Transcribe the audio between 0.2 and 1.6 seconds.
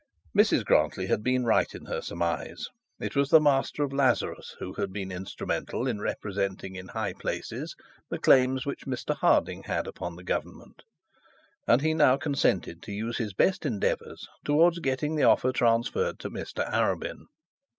Mrs Grantly had been